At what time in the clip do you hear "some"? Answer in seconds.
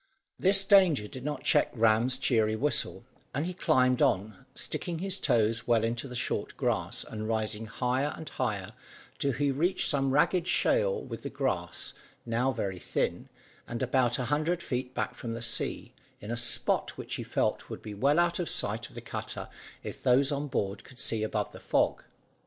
9.87-10.09